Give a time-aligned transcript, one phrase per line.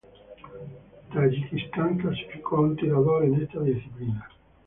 [1.13, 4.27] Tayikistán clasificó a un tirador en esta disciplina.